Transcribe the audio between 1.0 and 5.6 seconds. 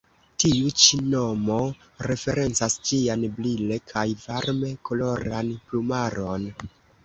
nomo referencas ĝian brile kaj varme koloran